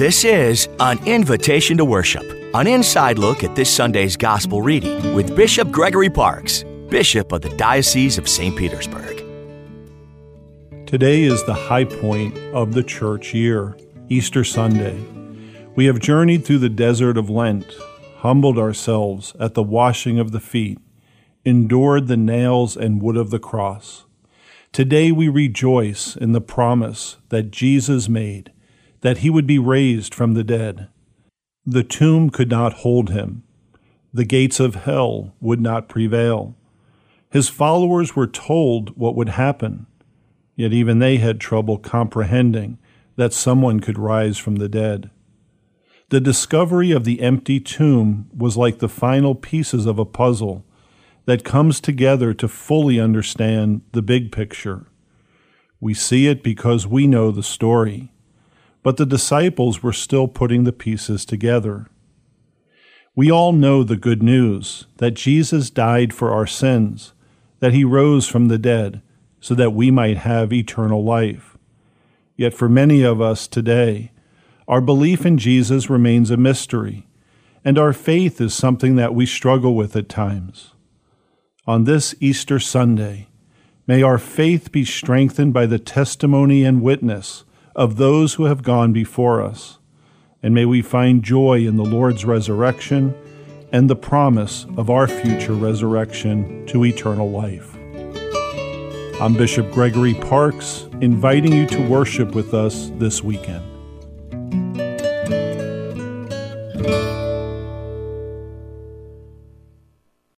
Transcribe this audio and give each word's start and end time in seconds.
This 0.00 0.24
is 0.24 0.66
an 0.80 0.98
invitation 1.06 1.76
to 1.76 1.84
worship, 1.84 2.24
an 2.54 2.66
inside 2.66 3.18
look 3.18 3.44
at 3.44 3.54
this 3.54 3.68
Sunday's 3.68 4.16
gospel 4.16 4.62
reading 4.62 5.14
with 5.14 5.36
Bishop 5.36 5.70
Gregory 5.70 6.08
Parks, 6.08 6.64
Bishop 6.88 7.32
of 7.32 7.42
the 7.42 7.54
Diocese 7.58 8.16
of 8.16 8.26
St. 8.26 8.56
Petersburg. 8.56 9.18
Today 10.86 11.24
is 11.24 11.44
the 11.44 11.52
high 11.52 11.84
point 11.84 12.34
of 12.54 12.72
the 12.72 12.82
church 12.82 13.34
year, 13.34 13.76
Easter 14.08 14.42
Sunday. 14.42 14.98
We 15.76 15.84
have 15.84 15.98
journeyed 15.98 16.46
through 16.46 16.60
the 16.60 16.70
desert 16.70 17.18
of 17.18 17.28
Lent, 17.28 17.70
humbled 18.20 18.58
ourselves 18.58 19.34
at 19.38 19.52
the 19.52 19.62
washing 19.62 20.18
of 20.18 20.32
the 20.32 20.40
feet, 20.40 20.78
endured 21.44 22.06
the 22.06 22.16
nails 22.16 22.74
and 22.74 23.02
wood 23.02 23.18
of 23.18 23.28
the 23.28 23.38
cross. 23.38 24.06
Today 24.72 25.12
we 25.12 25.28
rejoice 25.28 26.16
in 26.16 26.32
the 26.32 26.40
promise 26.40 27.18
that 27.28 27.50
Jesus 27.50 28.08
made 28.08 28.50
that 29.00 29.18
he 29.18 29.30
would 29.30 29.46
be 29.46 29.58
raised 29.58 30.14
from 30.14 30.34
the 30.34 30.44
dead. 30.44 30.88
The 31.64 31.84
tomb 31.84 32.30
could 32.30 32.50
not 32.50 32.74
hold 32.74 33.10
him. 33.10 33.44
The 34.12 34.24
gates 34.24 34.60
of 34.60 34.74
hell 34.74 35.34
would 35.40 35.60
not 35.60 35.88
prevail. 35.88 36.56
His 37.30 37.48
followers 37.48 38.16
were 38.16 38.26
told 38.26 38.96
what 38.96 39.14
would 39.14 39.30
happen, 39.30 39.86
yet 40.56 40.72
even 40.72 40.98
they 40.98 41.18
had 41.18 41.40
trouble 41.40 41.78
comprehending 41.78 42.78
that 43.16 43.32
someone 43.32 43.80
could 43.80 43.98
rise 43.98 44.36
from 44.36 44.56
the 44.56 44.68
dead. 44.68 45.10
The 46.08 46.20
discovery 46.20 46.90
of 46.90 47.04
the 47.04 47.20
empty 47.20 47.60
tomb 47.60 48.28
was 48.36 48.56
like 48.56 48.80
the 48.80 48.88
final 48.88 49.36
pieces 49.36 49.86
of 49.86 49.98
a 49.98 50.04
puzzle 50.04 50.64
that 51.26 51.44
comes 51.44 51.80
together 51.80 52.34
to 52.34 52.48
fully 52.48 52.98
understand 52.98 53.82
the 53.92 54.02
big 54.02 54.32
picture. 54.32 54.86
We 55.78 55.94
see 55.94 56.26
it 56.26 56.42
because 56.42 56.86
we 56.86 57.06
know 57.06 57.30
the 57.30 57.44
story 57.44 58.10
but 58.82 58.96
the 58.96 59.06
disciples 59.06 59.82
were 59.82 59.92
still 59.92 60.28
putting 60.28 60.64
the 60.64 60.72
pieces 60.72 61.24
together. 61.24 61.86
We 63.14 63.30
all 63.30 63.52
know 63.52 63.82
the 63.82 63.96
good 63.96 64.22
news 64.22 64.86
that 64.96 65.12
Jesus 65.12 65.68
died 65.68 66.14
for 66.14 66.30
our 66.30 66.46
sins, 66.46 67.12
that 67.58 67.72
he 67.72 67.84
rose 67.84 68.26
from 68.26 68.48
the 68.48 68.58
dead, 68.58 69.02
so 69.40 69.54
that 69.54 69.74
we 69.74 69.90
might 69.90 70.18
have 70.18 70.52
eternal 70.52 71.04
life. 71.04 71.58
Yet 72.36 72.54
for 72.54 72.68
many 72.68 73.02
of 73.02 73.20
us 73.20 73.46
today, 73.46 74.12
our 74.66 74.80
belief 74.80 75.26
in 75.26 75.36
Jesus 75.36 75.90
remains 75.90 76.30
a 76.30 76.36
mystery, 76.36 77.06
and 77.64 77.78
our 77.78 77.92
faith 77.92 78.40
is 78.40 78.54
something 78.54 78.96
that 78.96 79.14
we 79.14 79.26
struggle 79.26 79.74
with 79.74 79.96
at 79.96 80.08
times. 80.08 80.72
On 81.66 81.84
this 81.84 82.14
Easter 82.20 82.58
Sunday, 82.58 83.28
may 83.86 84.02
our 84.02 84.18
faith 84.18 84.72
be 84.72 84.84
strengthened 84.84 85.52
by 85.52 85.66
the 85.66 85.78
testimony 85.78 86.64
and 86.64 86.80
witness 86.80 87.44
of 87.74 87.96
those 87.96 88.34
who 88.34 88.44
have 88.44 88.62
gone 88.62 88.92
before 88.92 89.42
us. 89.42 89.78
And 90.42 90.54
may 90.54 90.64
we 90.64 90.82
find 90.82 91.22
joy 91.22 91.66
in 91.66 91.76
the 91.76 91.84
Lord's 91.84 92.24
resurrection 92.24 93.14
and 93.72 93.88
the 93.88 93.96
promise 93.96 94.66
of 94.76 94.90
our 94.90 95.06
future 95.06 95.52
resurrection 95.52 96.66
to 96.66 96.84
eternal 96.84 97.30
life. 97.30 97.74
I'm 99.20 99.34
Bishop 99.34 99.70
Gregory 99.70 100.14
Parks, 100.14 100.88
inviting 101.00 101.52
you 101.52 101.66
to 101.66 101.88
worship 101.88 102.34
with 102.34 102.54
us 102.54 102.90
this 102.94 103.22
weekend. 103.22 103.69